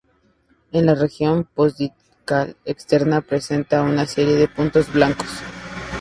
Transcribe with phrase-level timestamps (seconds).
[0.71, 5.29] En la región postdiscal externa, presenta una serie de puntos blancos.